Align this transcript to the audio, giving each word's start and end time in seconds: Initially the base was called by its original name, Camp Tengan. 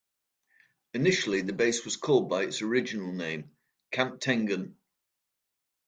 Initially 0.95 1.41
the 1.41 1.53
base 1.53 1.85
was 1.85 1.95
called 1.95 2.27
by 2.27 2.41
its 2.41 2.63
original 2.63 3.11
name, 3.13 3.51
Camp 3.91 4.19
Tengan. 4.19 4.75